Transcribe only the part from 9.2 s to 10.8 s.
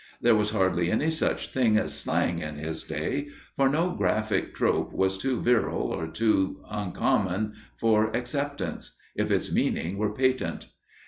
its meaning were patent.